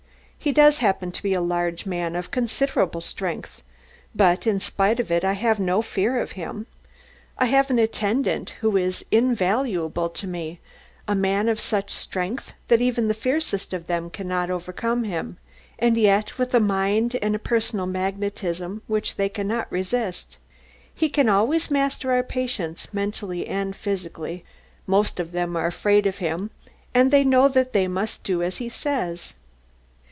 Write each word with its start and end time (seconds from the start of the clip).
He 0.43 0.51
does 0.51 0.79
happen 0.79 1.11
to 1.11 1.21
be 1.21 1.35
a 1.35 1.39
large 1.39 1.85
man 1.85 2.15
of 2.15 2.31
considerable 2.31 2.99
strength, 2.99 3.61
but 4.15 4.47
in 4.47 4.59
spite 4.59 4.99
of 4.99 5.11
it 5.11 5.23
I 5.23 5.33
have 5.33 5.59
no 5.59 5.83
fear 5.83 6.19
of 6.19 6.31
him. 6.31 6.65
I 7.37 7.45
have 7.45 7.69
an 7.69 7.77
attendant 7.77 8.55
who 8.61 8.75
is 8.75 9.05
invaluable 9.11 10.09
to 10.09 10.25
me, 10.25 10.59
a 11.07 11.13
man 11.13 11.47
of 11.47 11.59
such 11.59 11.91
strength 11.91 12.53
that 12.69 12.81
even 12.81 13.07
the 13.07 13.13
fiercest 13.13 13.71
of 13.71 13.85
them 13.85 14.09
cannot 14.09 14.49
overcome 14.49 15.03
him, 15.03 15.37
and 15.77 15.95
yet 15.95 16.39
with 16.39 16.55
a 16.55 16.59
mind 16.59 17.17
and 17.21 17.35
a 17.35 17.39
personal 17.39 17.85
magnetism 17.85 18.81
which 18.87 19.17
they 19.17 19.29
cannot 19.29 19.71
resist. 19.71 20.37
He 20.91 21.07
can 21.07 21.29
always 21.29 21.69
master 21.69 22.13
our 22.13 22.23
patients 22.23 22.91
mentally 22.91 23.45
and 23.45 23.75
physically 23.75 24.43
most 24.87 25.19
of 25.19 25.33
them 25.33 25.55
are 25.55 25.67
afraid 25.67 26.07
of 26.07 26.17
him 26.17 26.49
and 26.95 27.11
they 27.11 27.23
know 27.23 27.47
that 27.47 27.73
they 27.73 27.87
must 27.87 28.23
do 28.23 28.41
as 28.41 28.57
he 28.57 28.69
says. 28.69 29.35